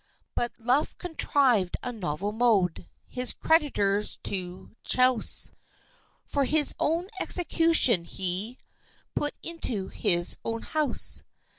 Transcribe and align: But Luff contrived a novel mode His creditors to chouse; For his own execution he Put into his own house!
But 0.33 0.53
Luff 0.59 0.97
contrived 0.97 1.77
a 1.83 1.91
novel 1.91 2.31
mode 2.31 2.89
His 3.07 3.33
creditors 3.35 4.17
to 4.23 4.75
chouse; 4.83 5.51
For 6.25 6.45
his 6.45 6.73
own 6.79 7.07
execution 7.19 8.05
he 8.05 8.57
Put 9.13 9.35
into 9.43 9.89
his 9.89 10.39
own 10.43 10.63
house! 10.63 11.21